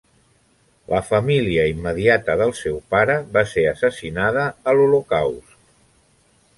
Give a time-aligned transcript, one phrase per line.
[0.93, 5.59] La família immediata del seu pare va ser assassinada a l'Holocaust.